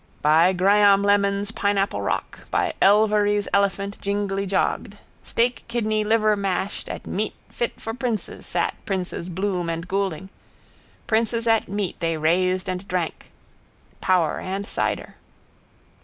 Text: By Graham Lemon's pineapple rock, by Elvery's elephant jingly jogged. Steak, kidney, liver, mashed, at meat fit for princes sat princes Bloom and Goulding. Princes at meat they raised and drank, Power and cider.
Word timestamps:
By 0.23 0.51
Graham 0.53 1.03
Lemon's 1.03 1.51
pineapple 1.51 2.01
rock, 2.01 2.47
by 2.49 2.73
Elvery's 2.81 3.47
elephant 3.53 4.01
jingly 4.01 4.47
jogged. 4.47 4.97
Steak, 5.23 5.63
kidney, 5.67 6.03
liver, 6.03 6.35
mashed, 6.35 6.89
at 6.89 7.05
meat 7.05 7.35
fit 7.49 7.79
for 7.79 7.93
princes 7.93 8.47
sat 8.47 8.73
princes 8.87 9.29
Bloom 9.29 9.69
and 9.69 9.87
Goulding. 9.87 10.29
Princes 11.05 11.45
at 11.45 11.67
meat 11.67 11.99
they 11.99 12.17
raised 12.17 12.67
and 12.67 12.87
drank, 12.87 13.31
Power 14.01 14.39
and 14.39 14.65
cider. 14.67 15.17